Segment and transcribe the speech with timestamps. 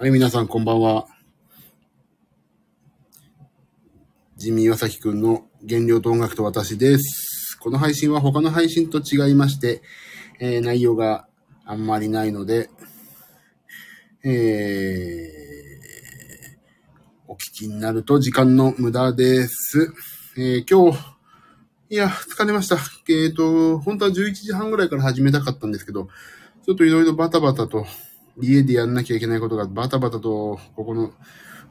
[0.00, 1.08] はい、皆さんこんばんは。
[4.38, 7.58] ジミー・ワサキくんの原料と音楽と私です。
[7.60, 9.82] この配信は他の配信と違いまして、
[10.40, 11.28] えー内容が
[11.66, 12.70] あんまりないので、
[14.24, 15.20] えー
[17.28, 19.92] お聞きになると時間の無駄です。
[20.38, 20.98] えー今日、
[21.90, 22.78] いや、疲れました。
[23.10, 26.08] えっ、と、本当は11時半ぐらいから始めたかったんですけど、
[26.64, 27.84] ちょっといろいろバタバタと、
[28.38, 31.12] 家でやんなきゃいけないことがバタバタと、ここの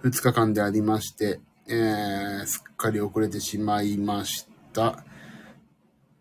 [0.03, 5.03] 2日間でありまして、えー、すっかり遅れてしまいました。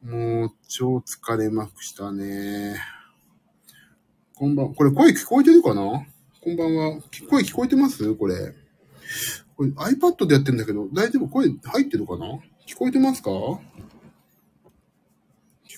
[0.03, 2.77] もう、超疲れまくしたね。
[4.35, 6.07] こんばん、これ声聞こえてるかな？
[6.41, 7.01] こんばんは。
[7.29, 8.15] 声聞こえてます？
[8.15, 8.55] これ。
[9.57, 11.29] これ iPad でやってんだけど、大丈夫？
[11.29, 12.27] 声入ってるかな？
[12.67, 13.31] 聞こえてますか？
[13.31, 13.61] 聞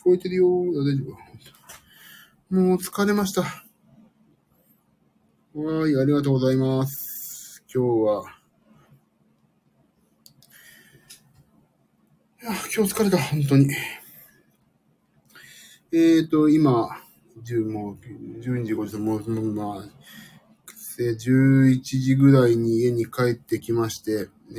[0.05, 0.47] こえてるよ。
[0.47, 1.05] 大丈
[2.51, 2.55] 夫。
[2.55, 3.65] もう疲れました。
[5.53, 7.65] わーい、ありがとうございます。
[7.75, 8.23] 今日は。
[12.41, 13.67] いや、今日疲れた、本当に。
[15.91, 16.89] えーと、今、
[17.43, 17.99] 10もう、
[18.41, 19.85] 12時50分、もう、もうまあ、
[21.03, 24.57] 11時ぐらいに家に帰ってきまして、え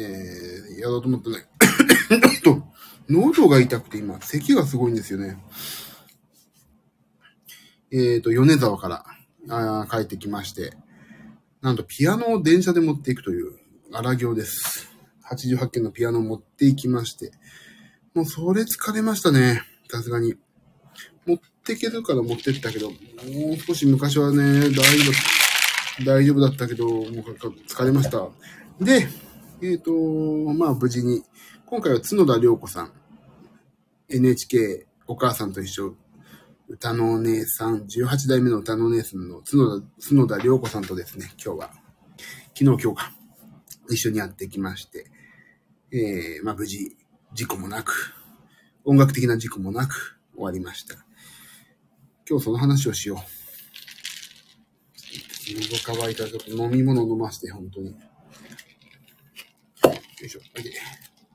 [0.78, 1.48] ー、やろうと思ったね。
[2.44, 2.64] と、
[3.08, 5.42] 喉が痛くて今、咳がすごいんですよね。
[7.92, 9.06] えーと、米沢から
[9.50, 10.74] あ帰ってきまして、
[11.62, 13.54] なんとピアノを電車で持っていくという
[13.94, 14.90] 荒行です。
[15.30, 17.32] 88件のピアノを持っていきまして、
[18.16, 19.62] もうそれ疲れましたね。
[19.88, 20.34] さすがに。
[21.28, 22.96] 持ってけるから持ってったけど、も
[23.54, 25.12] う少し昔はね、大丈
[26.00, 28.28] 夫、大丈夫だったけど、もう疲れました。
[28.80, 29.08] で、
[29.62, 29.92] えっ、と、
[30.56, 31.24] まあ無事に、
[31.68, 32.92] 今回は角田涼子さん、
[34.10, 35.94] NHK お母さんと一緒、
[36.72, 41.72] 歌のお姉さん、18代目の歌のお姉さんの角田、角田涼子さんとですね、今日は、
[42.58, 43.12] 昨日今日か、
[43.90, 45.12] 一緒にやってきまして、
[45.92, 46.96] えー、まあ無事、
[47.34, 48.14] 事故もなく、
[48.86, 50.96] 音楽的な事故もなく終わりました。
[52.28, 53.18] 今日その話をしよう。
[55.54, 57.88] 喉乾いたらちょっと飲み物飲ませて、本当に。
[57.90, 57.96] よ
[60.24, 60.40] いしょ。
[60.40, 60.72] はいで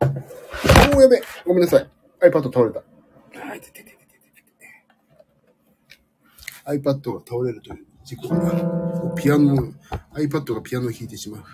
[0.00, 1.22] おー、やべ。
[1.44, 1.90] ごめんなさい。
[2.22, 2.78] iPad 倒れた。
[2.78, 3.95] あーいてててて
[6.66, 9.14] iPad が倒れるという事故が。
[9.14, 9.72] ピアノ、
[10.14, 11.42] iPad がピアノを弾いてしまう。
[11.42, 11.46] こ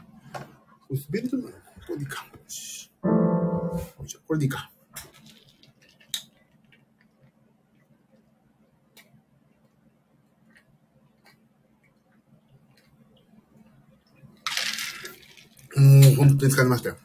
[0.91, 1.55] れ滑り止めなの
[1.87, 2.27] これでいいか。
[2.33, 4.71] よしよいしょこれでいいか。
[15.75, 16.97] もう本当に疲れましたよ。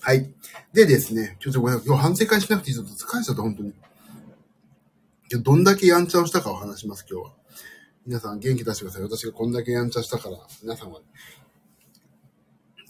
[0.00, 0.32] はい。
[0.72, 3.72] でですね、ちょっとごめんなさい今日反省会しなくてちょっと疲れちゃった、本当に。
[5.30, 7.35] 今日どんだけやんちゃをしたかを話します、今日は。
[8.06, 9.02] 皆さん元気出してください。
[9.02, 11.00] 私がこんだけやんちゃしたから、皆さんは、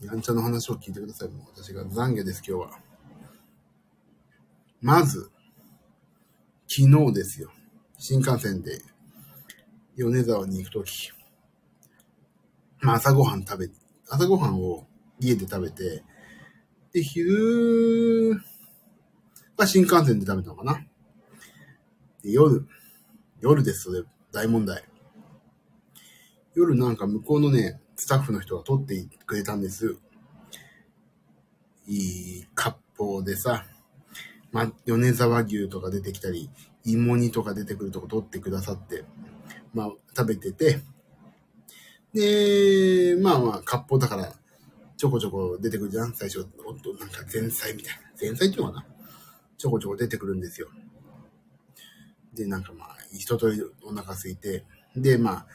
[0.02, 1.28] やんちゃの話を聞いてください。
[1.30, 2.78] もう私が懺悔です、今日は。
[4.82, 5.30] まず、
[6.68, 7.50] 昨日ですよ。
[7.96, 8.82] 新幹線で、
[9.96, 11.10] 米沢に行くとき、
[12.82, 13.70] まあ朝ごはん食べ、
[14.10, 14.86] 朝ごはんを
[15.18, 16.04] 家で食べて、
[16.92, 18.38] で、昼
[19.56, 20.86] が新幹線で食べたのかな。
[22.22, 22.68] で夜、
[23.40, 24.84] 夜です、それ、大問題。
[26.56, 29.98] 夜なんか向こうのね、スタッフの人が撮ってくれたんです。
[31.86, 31.96] い
[32.40, 33.66] い割烹でさ、
[34.52, 36.48] ま、米沢牛とか出てきたり、
[36.82, 39.04] 芋煮とか出てくるとこ撮ってくださって、
[39.74, 40.80] まあ、食べてて、
[42.14, 44.32] で、まあまあ、割烹だから、
[44.96, 46.14] ちょこちょこ出てくるじゃん？
[46.14, 48.00] 最初、おっと、なんか前菜みたいな。
[48.18, 48.86] 前菜っていうのかな？
[49.58, 50.68] ちょこちょこ出てくるんですよ。
[52.32, 54.64] で、なんかまあ、一通りお腹空いて、
[54.96, 55.46] で、まあ、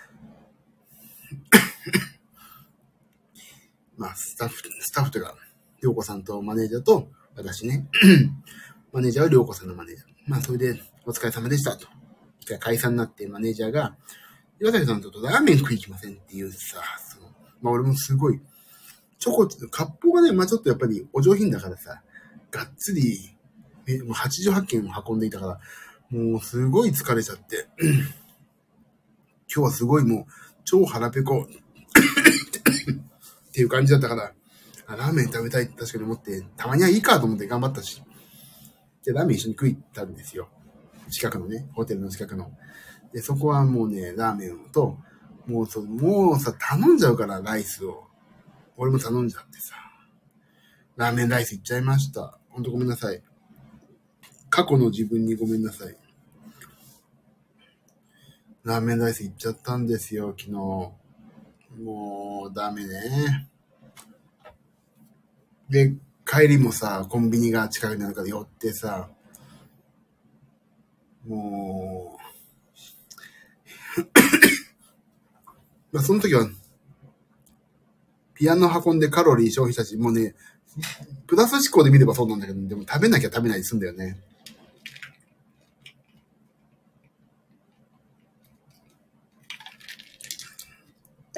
[4.02, 5.36] まあ、スタッフ、スタッフというか、
[5.80, 7.88] りょうこさんとマネージャーと、私ね、
[8.92, 10.10] マネージャーはりょうこさんのマネージャー。
[10.26, 11.86] まあ、それで、お疲れ様でしたと。
[12.40, 13.96] 一回解散になって、マネージャーが、
[14.60, 17.28] 岩崎さんとラーメン食い行きませんっていうさ、その、
[17.62, 18.42] まあ俺もすごい、
[19.20, 19.68] チョコ、割
[20.02, 22.02] 烹がね、まあちょっとやっぱりお上品だからさ、
[22.50, 23.38] がっつり、
[23.86, 25.60] えもう88件を運んでいたから、
[26.10, 27.68] もうすごい疲れちゃって、
[29.46, 30.26] 今日はすごいもう、
[30.66, 31.48] 超腹ペコ
[33.52, 34.32] っていう感じだったから、
[34.88, 38.02] あラーメン食べたいって確かに思って、たまにはいいかと思って頑張ったし、
[39.04, 40.48] で、ラーメン一緒に食いったんですよ。
[41.10, 42.50] 近くのね、ホテルの近くの。
[43.14, 44.98] で、そこはもうね、ラーメンと、
[45.48, 48.08] もうそう、もうさ、頼んじゃうから、ライスを。
[48.78, 49.76] 俺も頼んじゃってさ。
[50.96, 52.40] ラーメンライスいっちゃいました。
[52.50, 53.22] ほんとごめんなさい。
[54.50, 55.96] 過去の自分にごめんなさい。
[58.64, 61.01] ラーメンライスいっちゃったんですよ、昨日。
[61.80, 63.50] もう、ダメね。
[65.70, 65.96] で、
[66.26, 69.10] 帰りもさ、コンビニが近くにあるから寄ってさ、
[71.28, 74.02] もう、
[75.92, 76.50] まあその時は、
[78.34, 80.36] ピアノ運んでカロリー消費したし、もうね、
[81.28, 84.20] プラス思考で見ればそうなんだけど、でも食べなきゃ食べないで済んだよね。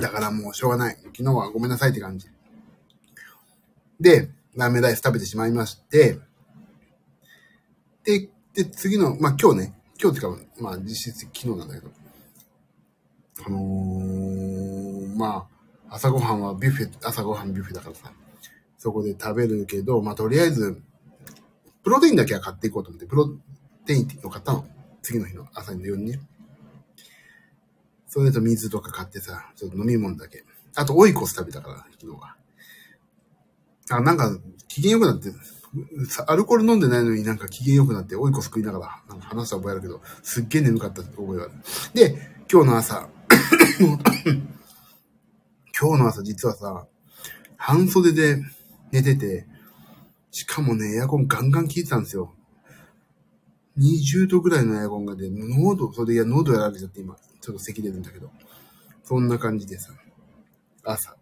[0.04, 0.98] だからもうしょうがない。
[1.02, 2.28] 昨日はごめんなさいって感じ。
[4.02, 6.20] で、ラーメンライス食べてしまいまして、
[8.04, 11.90] で、で、次の、まあ今日ね、今日っていうか、まあ実質昨日なんだけど、
[13.46, 15.48] あのー、ま
[15.90, 18.12] あ、朝ごはんはビュッフェ、朝ごはんビュッフェだからさ、
[18.78, 20.82] そこで食べるけど、まあとりあえず、
[21.82, 23.30] プロテインだけは買っていこうと思って、プロ
[23.86, 24.66] テインのを買ったの。
[25.02, 26.20] 次の日の朝の夜にね。
[28.13, 30.44] それと水とか買ってさ、ちょっと飲み物だけ。
[30.75, 32.36] あと、オイコス食べたから、昨日は。
[33.89, 34.38] あ、なんか、
[34.68, 35.31] 機嫌良くなって、
[36.27, 41.54] アルコール飲んでないのになんか機嫌良くなって、オイコス食いながら、なんか話した覚えあるけど、すっげえ眠かった覚えがある。
[41.95, 42.15] で、
[42.51, 43.10] 今日の朝、
[45.81, 46.86] 今日の朝実はさ、
[47.57, 48.44] 半袖で
[48.92, 49.48] 寝てて、
[50.30, 52.36] しかもね、エアコンガンガン効いてたんですよ。
[53.78, 57.16] 20度ぐらいのエアコンがで、喉、それいや、喉やられちゃって今。
[57.42, 58.31] ちょっと咳出るんだけど。
[59.04, 59.94] そんな感じでさ、
[60.84, 61.16] 朝、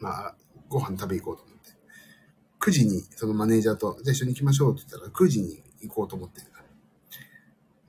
[0.00, 0.34] まあ、
[0.68, 1.70] ご飯食べ行こうと思って。
[2.60, 6.40] 9時に、そのマネージャーと、じゃあ一緒に行きましょうって言ったら、9時に行こうと思って。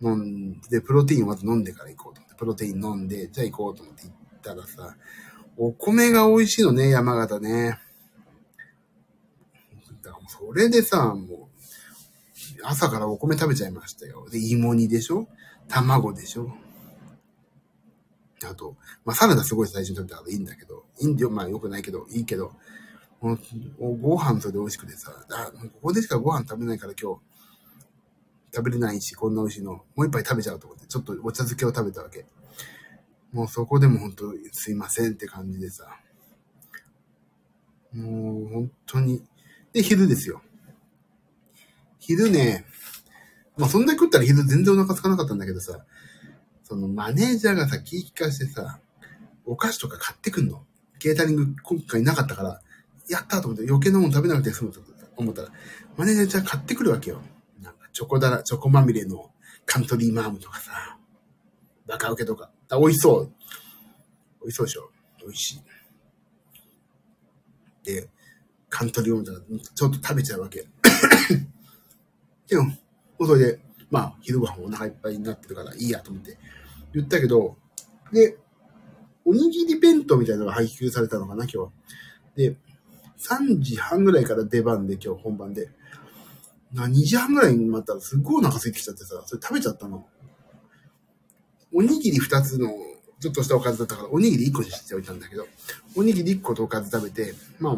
[0.02, 4.98] 飲んで、プロテインをまず飲んでから行こうと思って、プロテイン飲んで、じゃあ行こうと思って行ったらさ、
[5.56, 7.80] お米が美味しいのね、山形ね。
[10.28, 11.43] それでさ、もう、
[12.64, 14.28] 朝からお米食べちゃいましたよ。
[14.30, 15.28] で、芋煮でしょ？
[15.68, 16.52] 卵でしょ？
[18.46, 18.76] あと、
[19.06, 22.52] まあ、サラダすごい最初に食べたからいいんだけど、いいんだよ、まあ良くないけど、いいけど、
[23.22, 27.22] ご飯それで美味しくてさ、あここでしかご飯食べないから今日、
[28.54, 32.26] 食べれないし、こんな美味しいの、もう一杯食べちゃうと思って、ちょっとお茶漬けを食べたわけ。
[33.32, 35.88] もうそこでも本当すいませんって感じでさ。
[37.94, 39.24] もう本当に。
[39.72, 40.42] で、昼ですよ。
[42.06, 42.66] 昼ね、
[43.56, 45.86] まあそんな食ったら昼全然お腹空かなかったんだけどさ、
[46.64, 48.82] そのマネージャーがさ、気利かしてさ、
[49.46, 50.66] お菓子とか買ってくんの。
[51.00, 52.62] ケータリング今回なかったから、
[53.08, 54.82] やったと思って余計なもの食べなくて済むと
[55.16, 55.50] 思ったら、
[55.96, 57.22] マネージャー買ってくるわけよ。
[57.62, 59.32] なんかチョコだら、チョコまみれの
[59.66, 60.98] カントリーマームとかさ、
[61.88, 62.52] バカウケとか。
[62.70, 63.32] あ、美味しそう。
[64.42, 64.92] 美味しそうでしょ。
[65.22, 65.64] 美味しい。
[67.86, 68.10] で、
[68.70, 69.42] カントリーマームとか
[69.74, 70.68] ちょっと食べちゃうわけ。
[72.54, 72.72] でも、
[73.26, 73.60] それで、
[73.90, 76.38] まあ、昼ご飯お腹いっぱいになってるからいいやと思って、
[76.94, 77.58] 言ったけど、
[78.12, 78.38] で、
[79.26, 81.70] おにぎり弁当みたいなのが配給されたのかな、今日は。
[82.36, 82.56] で、
[83.18, 85.72] 3時半ぐらいから出番で、今日本番で。
[86.74, 90.06] な、2時半ぐらいにまたすっごいお腹空いてきちゃってさ、それ食べちゃったの。
[91.74, 92.70] おにぎり2つの、
[93.20, 95.48] ちょっとしたおかずだったから、おにぎり1個にしておいたんだけど、
[95.96, 97.78] おにぎり1個とおかず食べて、まあ、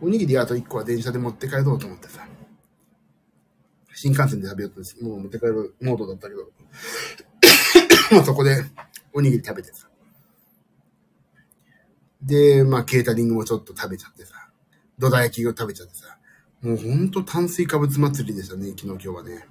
[0.00, 2.26] おにぎりあと1個は電車で持って帰ろうと思ってさ。
[3.96, 6.42] 新幹線で食べようともう持って帰るモードだったけど、
[8.12, 8.62] まあそこで
[9.14, 9.88] おにぎり食べてさ。
[12.20, 14.50] で、まあケータリングもちょっと食べちゃってさ。
[14.98, 16.18] 土田焼きを食べちゃってさ。
[16.60, 19.48] もうほんと炭水化物祭りでしたね、昨日今日はね。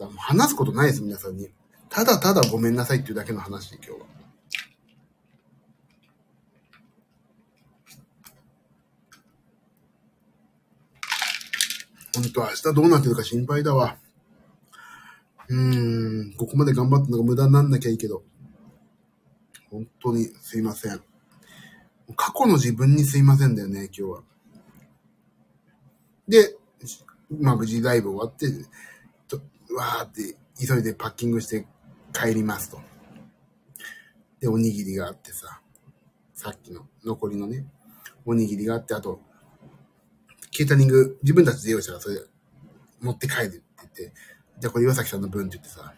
[0.00, 1.48] もう話すことないです、皆さんに。
[1.88, 4.06] ただただごめんなさいっていうだけの話で今日は。
[12.14, 13.96] 本当明日どうなってるか心配だわ。
[15.48, 18.22] うーん、ここまで頑張ったのが無駄になんなきゃいいけど。
[19.70, 21.00] 本当にすいません。
[22.14, 24.22] 過去の自分にすいませんだよね、今日は。
[26.28, 26.56] で、
[27.40, 28.46] まあ無事ライブ終わって、
[29.28, 29.38] と
[29.74, 31.66] わーって急いでパッキングして
[32.12, 32.80] 帰りますと。
[34.40, 35.62] で、おにぎりがあってさ、
[36.34, 37.64] さっきの残りのね、
[38.26, 39.20] おにぎりがあって、あと、
[40.52, 42.20] ケータリング、自分たちで用意したらそれ
[43.00, 44.12] 持って帰るって言って、
[44.60, 45.92] じゃあこれ岩崎さんの分って言ってさ、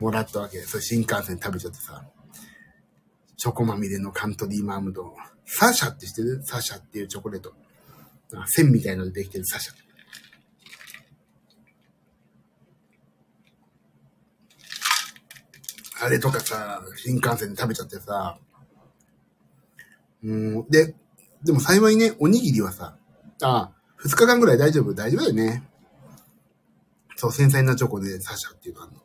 [0.00, 0.60] もらったわけ。
[0.62, 2.04] それ新幹線食べちゃってさ、
[3.36, 5.14] チョコまみれのカントリーマームド、
[5.44, 6.42] サシャって知ってる？
[6.42, 7.54] サシャっていうチョコレート。
[8.46, 9.74] 線みたいのでできてるサシャ。
[16.02, 18.38] あれとかさ、新幹線で食べちゃってさ、
[20.22, 20.94] うん、で、
[21.42, 22.98] でも幸いね、おにぎりはさ、
[23.42, 25.62] あ、二日間ぐらい大丈夫大丈夫だよね。
[27.16, 28.98] そう、繊細なチョコで刺しちゃっていうのあるの。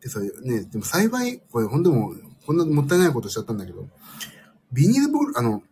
[0.00, 3.88] で、そういうね、でも幸い、これほんでも、こんなもったいないことしちゃったんだけど、
[4.72, 5.62] ビニールボール、あの、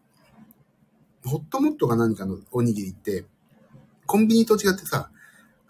[1.25, 3.25] ホットモットか何かのおにぎりって、
[4.07, 5.11] コンビニと違ってさ、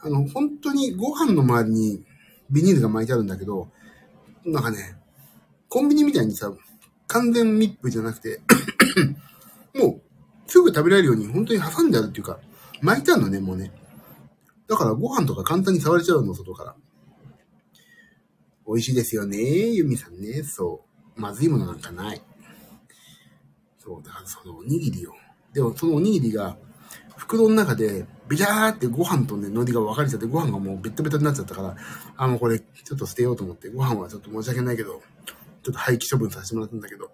[0.01, 2.05] あの、本当にご飯の周りに
[2.51, 3.69] ビニールが巻いてあるんだけど、
[4.45, 4.97] なんかね、
[5.69, 6.53] コンビニみたいにさ、
[7.07, 8.41] 完全密封じゃなくて、
[9.75, 10.01] もう、
[10.55, 12.39] すぐ食べられるように本当に挟んであるっていうか、
[12.81, 13.73] 巻いてあるのね、もうね。
[14.69, 16.77] だからご飯とか簡単に触れちゃうの、外から。
[18.65, 20.45] 美味しいですよね、ユミさんね。
[20.45, 20.85] そ
[21.17, 21.21] う。
[21.21, 22.23] まずいものなんかない。
[23.81, 25.17] そう、だからそのおにぎりよ。
[25.53, 26.57] でもそのおにぎりが、
[27.17, 31.77] 袋の中で、ビャーってご飯とね、海苔が分かれちゃって、ご飯がもうベッタベタになっちゃったから、
[32.17, 35.03] あ、もうこれ、ちょっと捨てようと思って、ご飯はちょっと申し訳ないけど、
[35.65, 37.11] ちょっと廃棄処分させてもらったんだけど。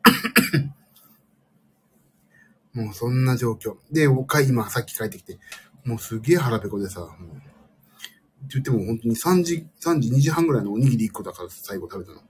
[2.73, 3.77] もうそんな状況。
[3.91, 5.39] で、おか今、さっき帰ってきて、
[5.85, 12.23] もうすげえ腹ペコでさ、もう、って言っても本当に3時、3時、2時半ぐらいのおにぎり1個だから最後食べたの。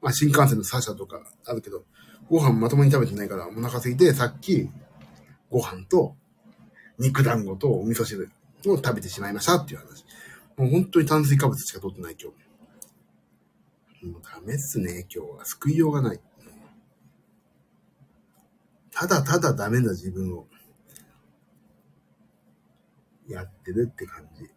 [0.00, 1.84] まあ新幹線のサシャとかあるけど、
[2.28, 4.68] ご飯まともに食べてないからお腹空いて、さっき、
[5.50, 6.14] ご飯と
[6.98, 8.30] 肉団子とお味噌汁
[8.66, 10.04] を食べてしまいましたっていう話。
[10.56, 12.32] もう本当に炭水化物しか取ってない今
[14.02, 14.06] 日。
[14.06, 15.44] もうダメっすね、今日は。
[15.44, 16.20] 救いようがない。
[18.98, 20.48] ただただダメな自分を
[23.28, 24.50] やってるって感じ。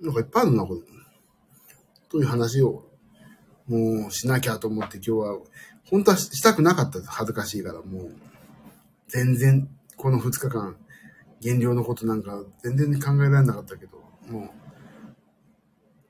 [0.00, 0.80] なんかいっぱいあるな、これ。
[2.08, 2.86] という話を、
[3.66, 5.38] もうしなきゃと思って今日は、
[5.90, 7.02] 本当はしたくなかった。
[7.02, 8.14] 恥ずかしいから、もう。
[9.08, 10.76] 全然、この2日間、
[11.40, 13.98] 減量のことなんか全然考えられなかったけど、
[14.28, 14.50] もう、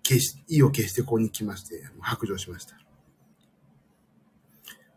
[0.06, 2.85] 消し、意を消してここに来まして、白状しました。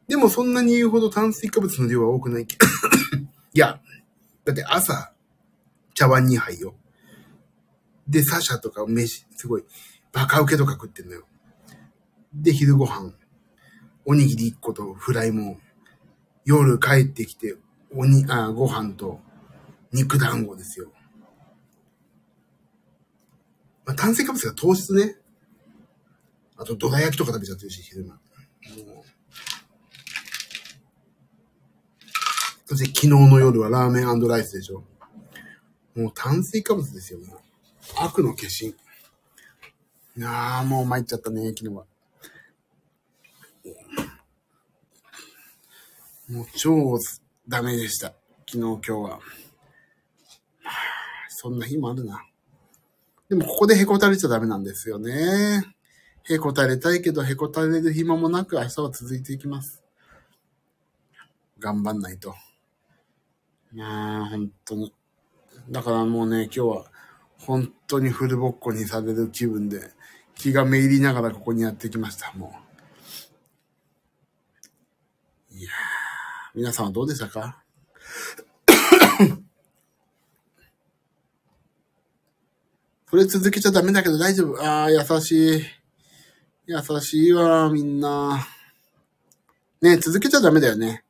[0.10, 2.58] でもそんなに言うほど炭水化物の量は多くないけ
[3.54, 3.80] いや、
[4.44, 5.14] だって朝、
[5.94, 6.74] 茶碗2杯よ。
[8.08, 9.66] で、サシャとか飯、すごい、
[10.12, 11.28] バカウケとか食ってんのよ。
[12.34, 13.14] で、昼ご飯、
[14.04, 15.60] おにぎり1個とフライも、
[16.44, 17.56] 夜帰ってきて、
[17.92, 19.20] おに、あ、ご飯と
[19.92, 20.92] 肉団子ですよ。
[23.86, 25.18] まあ、炭水化物が糖質ね。
[26.58, 28.16] あと、どら焼きとか食べちゃってるし、昼間。
[28.16, 28.99] もう
[32.70, 34.84] そして昨日の夜はラーメンライスでしょ。
[35.96, 37.40] もう炭水化物ですよ、もう。
[37.98, 38.68] 悪の化身。
[38.68, 38.76] い
[40.16, 41.86] やー、もう参っちゃったね、昨日は。
[46.30, 47.00] もう超
[47.48, 48.14] ダメでした。
[48.48, 49.20] 昨日、今日は。
[51.30, 52.24] そんな日もあるな。
[53.30, 55.64] でもここでへこたれちゃダメなんですよね。
[56.30, 59.82] へこたれたいけど、へこたれる暇もなく明日は続いていきます。
[61.58, 62.36] 頑張んないと。
[63.74, 64.94] いやー、本当に。
[65.70, 66.86] だからもうね、今日は
[67.38, 69.92] 本当にフルボッコにされる気分で、
[70.36, 72.56] 気がめいりながらここにやってきました、も
[75.52, 75.56] う。
[75.56, 75.74] いやー、
[76.56, 77.64] 皆さんはどうでしたか？
[83.10, 84.64] これ続けちゃダメだけど大丈夫。
[84.64, 85.64] ああ、優しい。
[86.68, 88.48] 優しいわ、みんな。
[89.82, 91.04] ね続けちゃダメだよね。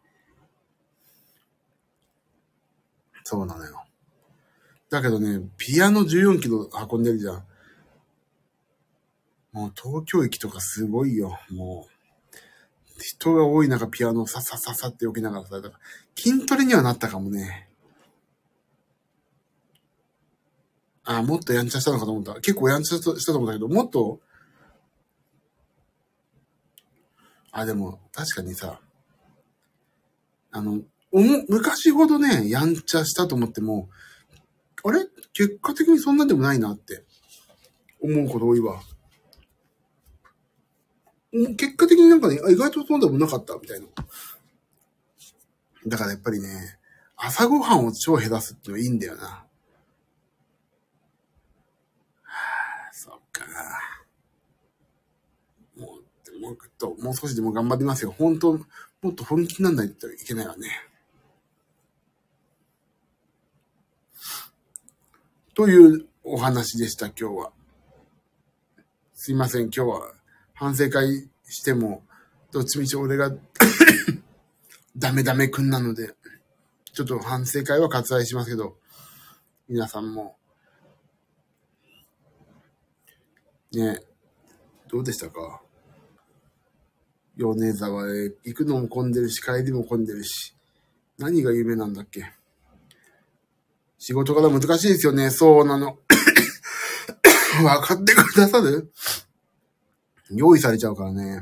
[3.30, 3.84] そうなのよ。
[4.90, 7.44] だけどね、ピアノ14キロ運んでるじゃん。
[9.52, 11.38] もう東京駅とかすごいよ。
[11.52, 12.00] もう。
[12.98, 15.74] 人が多い中ピアノをささささって置きながらさ、だから
[16.16, 17.70] 筋トレにはなったかもね。
[21.04, 22.34] あ、もっとやんちゃしたのかと思った。
[22.36, 24.20] 結構やんちゃしたと思ったけど、もっと、
[27.52, 28.82] あ、でも、確かにさ、
[30.52, 30.82] あの、
[31.12, 33.90] おも、昔ほどね、やんちゃしたと思っても、
[34.84, 35.06] あれ？
[35.34, 37.04] 結果的にそんなでもないなって
[38.02, 38.82] 思うこと多いわ。
[41.32, 43.88] 結果的になんかね、意外とそうでもなかったみたいな。
[45.88, 46.78] だからやっぱりね、
[47.16, 49.24] 朝ごはんを超減らすってのはいいんだよな。
[49.24, 49.46] は
[52.24, 53.46] あ、そっか。
[55.78, 56.00] も
[56.36, 58.14] う、もうと、もう少しでも頑張りますよ。
[58.18, 58.54] 本当
[59.02, 60.68] もっと本気になんないといけないわね。
[65.60, 67.52] というお話でした、今日は。
[69.14, 70.14] すいません、今日は。
[70.54, 72.02] 反省会しても、
[72.54, 73.30] どっちみち俺が
[74.96, 76.16] ダメダメくんなので、
[76.94, 78.78] ちょっと反省会は割愛しますけど、
[79.68, 80.38] 皆さんも、
[83.74, 84.02] ね、
[84.88, 85.62] どうでしたか？
[87.36, 90.56] 米沢へ行くのも混んでるし、帰りも混んでるし、
[91.18, 92.39] 何が夢なんだっけ？
[94.00, 95.30] 仕事から難しいですよね。
[95.30, 96.00] そうなの。
[97.62, 98.92] 分かってくださる？
[100.32, 101.42] 用意されちゃうからね。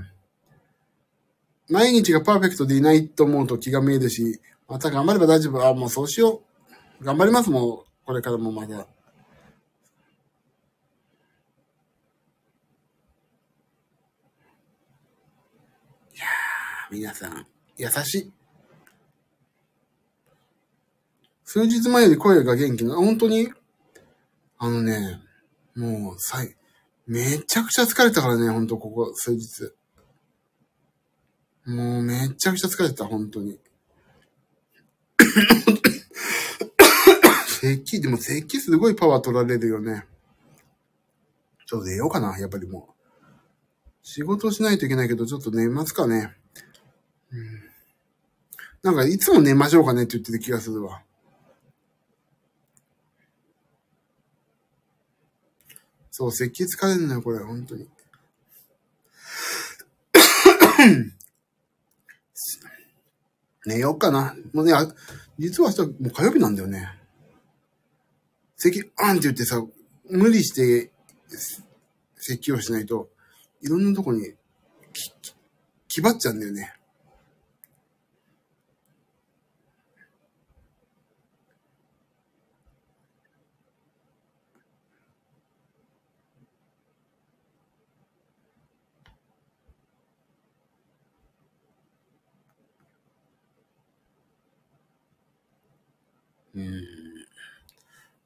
[1.69, 5.65] 毎日がパーフェクトでいないと思うと気が見えるし、また頑張れば大丈夫。
[5.65, 6.41] あ、もうそうしよ
[7.01, 7.05] う。
[7.05, 7.85] 頑張ります、もう。
[8.05, 8.75] これからもまだ。
[8.75, 8.77] い
[16.17, 17.45] やー、皆さん、
[17.77, 18.36] 優しい。
[21.49, 23.53] 数日前より声が元気な、本当に？
[24.57, 25.21] あのね、
[25.75, 26.53] もう、さい、
[27.05, 29.71] めちゃくちゃ疲れたからね、ほんと、ここ、数日。
[31.65, 33.61] もう、めちゃくちゃ疲れた、本当に。
[37.61, 40.05] 咳、でも咳すごいパワー取られるよね。
[41.65, 42.93] ちょっと寝ようかな、やっぱりもう。
[44.01, 46.35] 仕事しないといけないけど、ちょっと寝ますかね。
[47.31, 47.63] うん、
[48.83, 51.03] なんか、いつも寝ましょうかねって言ってる気がするわ。
[56.19, 57.87] そう、咳疲れるのよ、これ、本当に。
[63.67, 64.35] 寝ようかな。
[64.51, 64.91] もうね、あ
[65.37, 66.89] 実は明日、もう火曜日なんだよね。
[68.55, 69.63] 咳、あんって言ってさ、
[70.09, 70.91] 無理して、
[72.15, 73.11] 咳をしないと、
[73.61, 74.33] いろんなとこに、
[74.93, 75.13] き、
[75.87, 76.76] 気張っちゃうんだよね。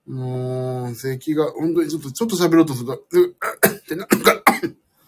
[0.07, 0.15] うん。
[0.15, 3.35] もう、咳が、本当にちょっと、ちょっと喋ろうとすると、う
[3.67, 4.41] ってなるか、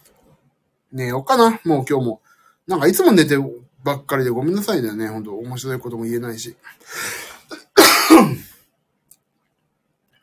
[0.92, 2.22] 寝ようかな、もう今日も。
[2.68, 3.38] なんかいつも寝て
[3.84, 5.08] ばっかりでごめんなさいだよね。
[5.08, 6.56] 本当面白いことも言えないし。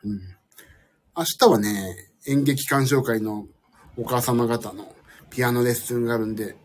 [0.03, 0.19] うん、
[1.15, 3.47] 明日はね、演劇鑑賞会の
[3.97, 4.95] お母様方の
[5.29, 6.55] ピアノレッスンがあるんで、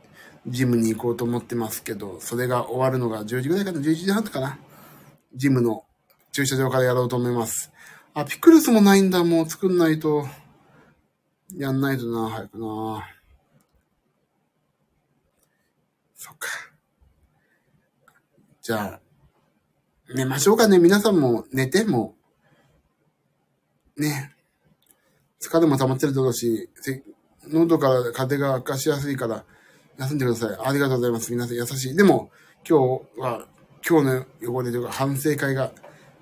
[0.46, 4.58] ジムに行こうと思ってますけど、それが終わるのが10時ぐらいかな、11時半かな。
[5.34, 5.85] ジムの
[6.36, 7.72] 駐車場からやろうと思います。
[8.12, 9.24] あ、ピクルスもないんだ。
[9.24, 10.26] もう作んないと。
[11.56, 13.08] やんないとな、早くな。
[16.14, 16.48] そっか。
[18.60, 19.00] じゃあ、
[20.14, 20.78] 寝ましょうかね。
[20.78, 22.16] 皆さんも寝て、も。
[23.96, 24.34] ね。
[25.40, 26.68] 疲れも溜まってるだろうし、
[27.48, 29.46] 喉から風が悪化しやすいから、
[29.96, 30.58] 休んでください。
[30.62, 31.32] ありがとうございます。
[31.32, 31.96] 皆さん優しい。
[31.96, 32.30] でも、
[32.68, 33.48] 今日は、
[33.88, 35.72] 今日の汚れというか反省会が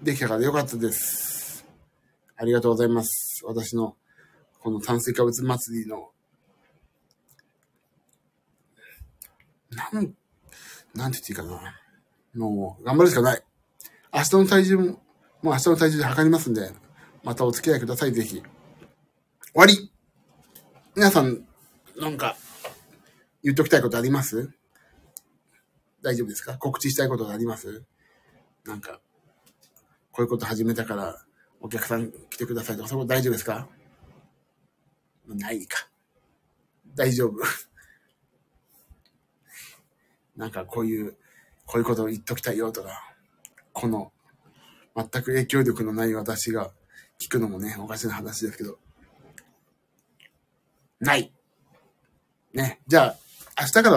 [0.04, 1.64] できたからよかったです。
[2.36, 3.42] ありがとうございます。
[3.44, 3.96] 私の、
[4.60, 6.10] この炭水化物祭りの、
[9.70, 10.14] なん、
[10.94, 11.80] なんて言っていいかな。
[12.34, 13.42] もう、頑張るしかない。
[14.12, 15.00] 明日の体重も、もう
[15.46, 16.70] 明日の体重で測りますんで、
[17.22, 18.36] またお付き合いください、ぜひ。
[18.36, 18.44] 終
[19.54, 19.90] わり
[20.94, 21.46] 皆さん、
[21.96, 22.36] なんか、
[23.42, 24.50] 言っときたいことあります？
[26.02, 26.58] 大丈夫ですか？
[26.58, 27.84] 告知したいことがあります？
[28.64, 29.00] なんか、
[30.14, 31.20] こういうこと始めたから、
[31.60, 33.68] お客さん来てくださいとか、そこ大丈夫ですか？
[35.26, 35.88] ないか。
[36.94, 37.32] 大丈夫。
[40.36, 41.16] なんかこういう、
[41.66, 43.16] こういうことを言っときたいよとか、
[43.72, 44.12] この、
[44.94, 46.72] 全く影響力のない私が
[47.20, 48.78] 聞くのもね、おかしな話ですけど。
[51.00, 51.34] ない。
[52.52, 52.80] ね。
[52.86, 53.16] じゃあ、
[53.62, 53.90] 明日から、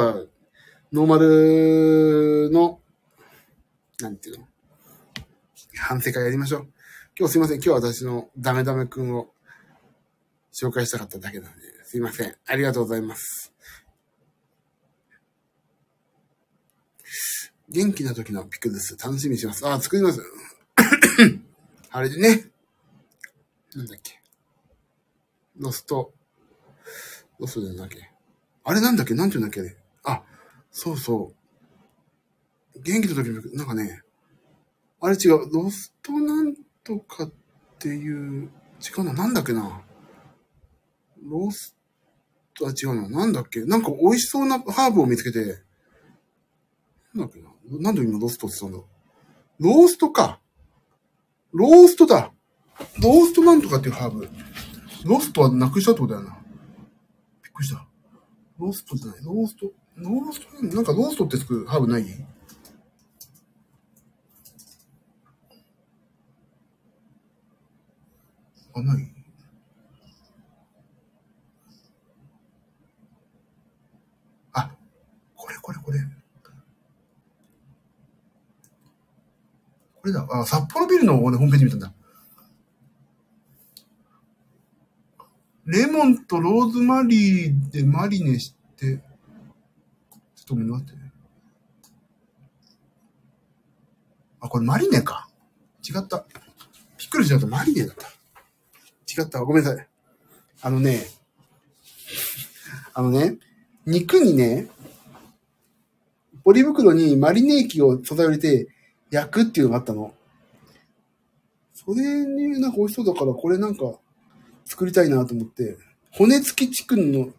[0.92, 2.82] ノーマルの、
[4.00, 4.48] なんていうの？
[5.80, 6.68] 反省会やりましょう。
[7.18, 7.56] 今日すいません。
[7.58, 9.34] 今日は私のダメダメくんを
[10.54, 12.36] 紹介したかっただけなんで、すいません。
[12.46, 13.54] ありがとうございます。
[17.70, 19.68] 元気な時のピクルス楽しみにします。
[19.68, 20.22] あ、作ります。
[21.92, 22.50] あれでね。
[23.76, 24.22] なんだっけ。
[25.58, 26.14] ロスト。
[27.40, 28.06] ロストじゃなきゃ。
[28.64, 29.14] あれなんだっけ？
[29.14, 29.76] なんて言うんだっけ？
[30.04, 30.24] あ、
[30.72, 31.34] そうそ
[32.76, 32.82] う。
[32.82, 34.02] 元気な時の、なんかね、
[35.00, 35.54] あれ違う。
[35.54, 37.32] ロストなんとかっ
[37.80, 38.50] ていう、
[38.82, 39.14] 違うな。
[39.14, 39.82] なんだっけな。
[41.24, 41.76] ロス
[42.56, 43.10] トは違うな。
[43.10, 45.64] なんだっけなんか美味しそうなハーブを見つけて、
[47.14, 47.50] なんだっけな。
[47.80, 48.88] なんで今ロストって言ったんだ
[49.60, 50.40] ローストか。
[51.52, 52.32] ローストだ。
[53.02, 54.30] ローストなんとかっていうハーブ。
[55.06, 56.38] ロストはなくしたってことだよな。
[57.44, 57.88] びっくりした。
[58.60, 59.24] ローストじゃない。
[59.24, 59.72] ロースト。
[59.98, 62.06] ローストなんかローストってつくハーブない？
[68.78, 69.12] かない
[74.54, 74.72] あ、
[75.36, 76.00] これこれこれ。
[80.02, 80.28] これだ。
[80.30, 81.94] あ、札幌ビルの、ね、ホームページ見たんだ。
[85.66, 89.00] レモンとローズマリーでマリネして、
[90.36, 90.94] ちょっと待って。
[94.40, 95.28] あ、これマリネか。
[95.84, 96.26] 違った。
[96.98, 97.48] びっくりしちゃった。
[97.48, 98.17] マリネだった。
[99.18, 99.40] 違った。
[99.40, 99.88] ごめんなさい。
[100.62, 101.06] あのね、
[102.94, 103.38] あのね、
[103.86, 104.68] 肉にね、
[106.44, 108.70] ポリ袋にマリネ液を素材を入れて
[109.12, 110.14] 焼くっていうのがあったの。
[111.74, 113.94] それになんか美味しそうだから、これなんか
[114.66, 115.78] 作りたいなと思って、
[116.12, 117.30] 骨付きチキンの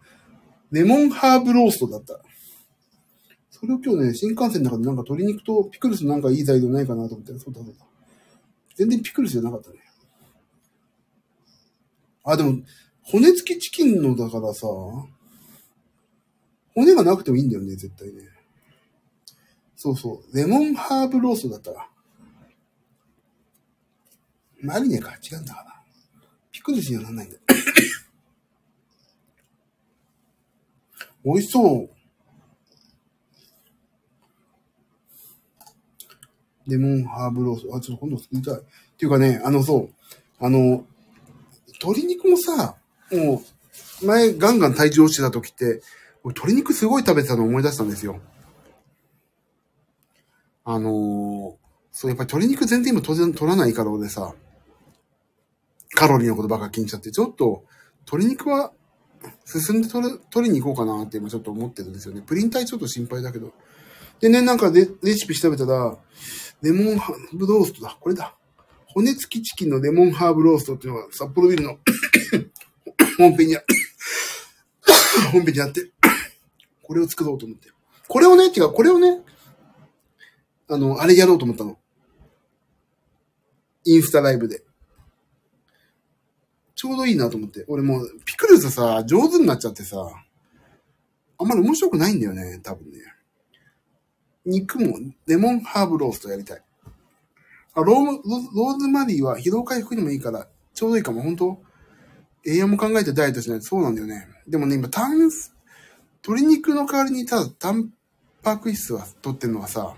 [0.70, 2.20] レモンハーブローストだった。
[3.50, 7.84] それを今日ね、新幹線の中でなんか鶏肉とピクルスなんかいい材料ないかなと思って、そうだそうだ。
[8.76, 9.87] 全然ピクルスじゃなかったね。
[12.30, 12.58] あ、でも、
[13.00, 14.66] 骨付きチキンのだからさ、
[16.74, 18.22] 骨がなくてもいいんだよね、絶対ね。
[19.74, 20.36] そうそう。
[20.36, 21.88] レモンハーブローストだったら。
[24.60, 25.80] マリネか、違うんだから。
[26.52, 27.38] ピクルスにはなんないんだ。
[31.24, 31.90] 美味しそう。
[36.66, 37.74] レモンハーブロースト。
[37.74, 38.54] あ、ちょっと今度作りたい。
[38.56, 38.58] っ
[38.98, 39.94] ていうかね、あの、そう。
[40.44, 40.84] あの、
[41.80, 42.76] 鶏肉もさ、
[43.12, 43.42] も
[44.02, 45.82] う、前ガンガン体重落ちてた時って、
[46.24, 48.20] 俺鶏肉すごい食べてたの思い出したんですよ。
[50.64, 54.32] あのーそう、やっぱり鶏肉全然今当然取らないから俺さ、
[55.94, 57.64] カロリーのことばっか気にしちゃって、ちょっと
[58.06, 58.72] 鶏肉は
[59.44, 62.22] 進んで取る取りに行こうかなって今ちょっと思ってるんですよね。
[62.24, 63.52] プリン体ちょっと心配だけど。
[64.20, 65.96] でね、なんかレレシピ調べたら、
[66.62, 67.96] レモンハーブローストだ。
[67.98, 68.36] これだ。
[68.94, 71.78] 骨付きチキンのレモンハーブローストっていうのが札幌ビルの
[73.18, 73.62] 本編にあ、
[75.32, 75.90] 本編にあって、
[76.82, 77.68] これを作ろうと思って。
[78.08, 79.22] これをね、違う、これをね、
[80.68, 81.78] あの、あれやろうと思ったの。
[83.84, 84.64] インスタライブで。
[86.74, 87.64] ちょうどいいなと思って。
[87.68, 90.08] 俺もう、ピクルスさ、上手になっちゃってさ、
[91.38, 92.98] あんまり面白くないんだよね、多分ね。
[94.44, 96.62] 肉もレモンハーブローストやりたい。
[97.78, 98.06] あロー
[98.54, 101.22] ローズマリーは疲労回復にもいいから、ちょうどいいかも。
[101.22, 101.62] 本当？
[102.44, 104.26] 栄養も考えてダイエットしないとそうなんだよね。
[104.46, 105.50] でもね、今、炭水、
[106.26, 107.90] 鶏肉の代わりにただ、タン
[108.42, 109.94] パク質は取ってるのはさ、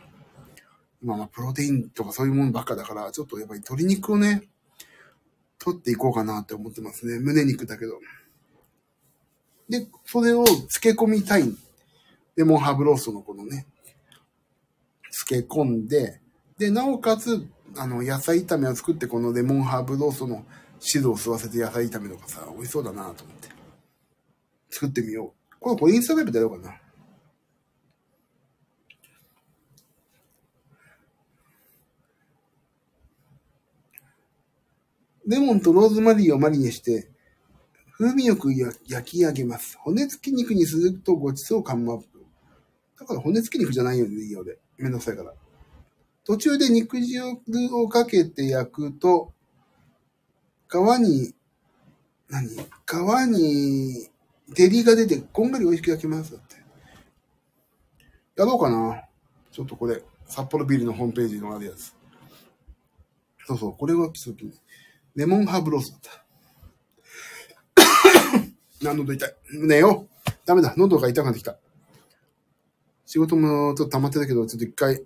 [1.03, 4.43] まあまあ、プロテインとかそういうものばっかだから、ちょっとやっぱり鶏肉をね、
[5.59, 7.19] 取っていこうかなって思ってますね。
[7.21, 8.01] 胸肉だけど。
[9.69, 11.45] で、それを漬け込みたい。
[12.37, 13.66] レモンハーブローストのこのね、
[15.12, 16.21] 漬け込んで、
[16.59, 20.45] で、なおかつ、あの、野菜炒めを作って、このレモンハーブローストの
[20.79, 23.49] 汁を吸わせて野菜炒めとかさ、美味しそうだなと思って。
[24.71, 25.57] 作ってみよう。
[25.61, 26.81] これ、これインスタライブでやろうかな。
[35.27, 37.09] レモンとローズマリーをマリネして、
[37.93, 39.79] 風味よく焼き上げます。
[39.79, 42.07] 骨付き肉にするとごちそう感もアップ。
[42.99, 44.59] だから骨付き肉じゃないよね、いいようで。
[44.79, 45.35] めんどくさいから。
[46.25, 47.25] 途中で肉汁
[47.77, 49.33] をかけて焼くと、
[50.69, 51.35] 皮に、
[52.29, 52.49] 何？
[52.49, 52.59] 皮
[53.31, 54.09] に
[54.55, 56.33] 照りが出てこんがり美味しく焼きます。
[56.33, 56.57] だって。
[58.37, 59.03] やろうかな。
[59.51, 61.95] ちょっとこれ、札幌ビールのホームページのあるやつ。
[63.47, 64.45] そうそう、これはちょっと
[65.17, 66.01] レモンハーブロースだっ
[68.79, 68.85] た。
[68.85, 69.35] な、喉痛い。
[69.53, 70.31] 寝よう。
[70.47, 70.73] ダメだ。
[70.77, 71.59] 喉が痛くなってきた。
[73.07, 75.03] 仕事もちょっと溜まってたけど、ちょっと一回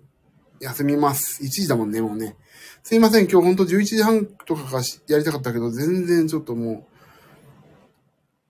[0.59, 1.43] 休みます。
[1.43, 2.35] 1時だもんね、もうね。
[2.83, 6.87] すいません、今日ほんと11時半とかかしやりたかったけど、全然ちょっとも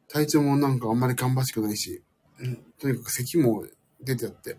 [0.10, 2.04] う、体調もなんかあんまり芳しくないし、
[2.40, 3.66] うん、とにかく咳も
[4.02, 4.58] 出てやって。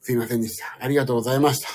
[0.00, 0.78] すいませんでした。
[0.80, 1.68] ありがとうございました。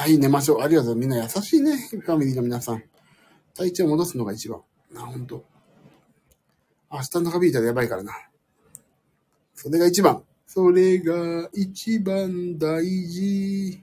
[0.00, 0.62] はい、寝ましょう。
[0.62, 0.94] ありがとう。
[0.94, 1.76] みんな優しいね。
[1.76, 2.84] ファミリーの皆さん。
[3.54, 4.60] 体調戻すのが一番。
[4.92, 5.44] な、ほんと。
[6.92, 8.12] 明日長引いたらやばいからな。
[9.54, 10.22] それが一番。
[10.46, 13.82] それが一番大事。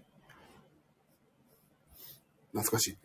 [2.51, 2.97] 懐かしい。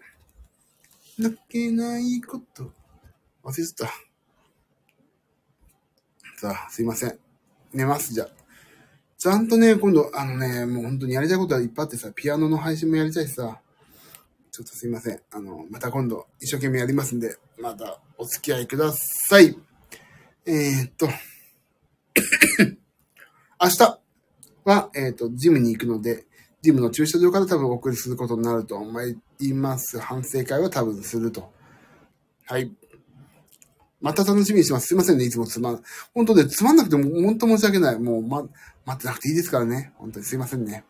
[1.22, 2.72] 泣けないこと。
[3.42, 3.86] 忘れてた。
[6.36, 7.18] さあ、すいません。
[7.72, 8.28] 寝ます、じゃあ。
[9.18, 13.60] ちゃんとね、今度、あのね、もう本当にやりたいことはいっぱいあってさ、ピアノの配信もやりたいしさ、
[14.52, 15.20] ちょっとすいません。
[15.32, 19.58] あの、また今度一生懸命やりますんで、またお付き合いください。
[20.46, 21.08] えー、っと、
[23.60, 23.98] 明日
[24.64, 26.26] は、えー、っと、ジムに行くので、
[26.62, 29.02] ジムの駐車場から多分お送りすることになると思
[29.40, 29.98] います。
[29.98, 31.52] 反省会は多分すると。
[32.46, 32.72] はい。
[34.00, 34.88] また楽しみにします。
[34.88, 35.82] すいませんね、いつもつまん、
[36.14, 37.98] 本当でつまんなくても本当申し訳ない。
[37.98, 38.42] もう、ま、
[38.84, 39.92] 待ってなくていいですからね。
[39.96, 40.84] 本当にすいませんね。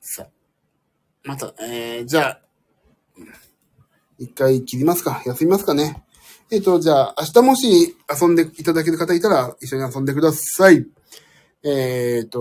[0.00, 0.28] さあ。
[1.24, 2.40] また、えー、じゃあ、
[4.18, 5.22] 一回切りますか。
[5.24, 6.02] 休みますかね。
[6.50, 10.86] えっ、と、じゃあ、明日もし遊んでいただける方いたら、一緒に遊んでください。
[11.62, 12.40] えっ、と、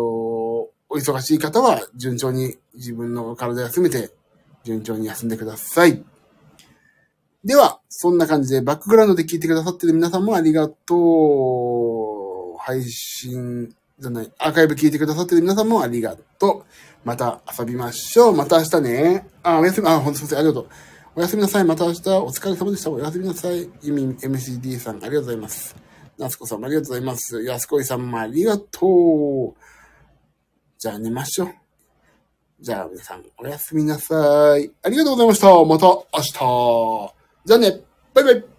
[0.89, 4.11] お忙しい方は順調に自分の体休めて、
[4.63, 6.03] 順調に休んでください。
[7.43, 12.57] では、そんな感じでバックグラウンドで聞いてくださってる皆さんもありがとう。
[12.59, 16.65] 配信じゃない、アーカイブ聞いてくださってる皆さんもありがとう。
[17.03, 18.35] また遊びましょう。
[18.35, 19.27] また明日ね。
[19.43, 20.39] あ、おやすみ、あ、ほんとすいません。
[20.39, 20.67] ありがとう。
[21.17, 21.65] おやすみなさい。
[21.65, 22.09] また明日。
[22.09, 22.91] お疲れ様でした。
[22.91, 23.67] おやすみなさい。
[23.81, 25.75] ゆみ MCD さん、ありがとうございます。
[26.15, 27.41] なつこさんもありがとうございます。
[27.41, 29.59] やすこいさんもありがとう。
[30.77, 31.49] じゃあ寝ましょう。
[32.59, 34.71] じゃあ皆さん、おやすみなさい。
[34.83, 35.47] ありがとうございました。
[35.47, 37.13] また明日。
[37.45, 37.81] じゃあね。
[38.13, 38.56] バイバイ。